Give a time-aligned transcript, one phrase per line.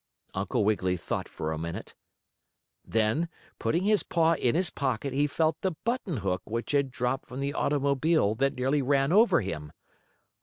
[0.33, 1.93] Uncle Wiggily thought for a minute.
[2.83, 7.27] Then, putting his paw in his pocket, he felt the button hook which had dropped
[7.27, 9.71] from the automobile that nearly ran over him.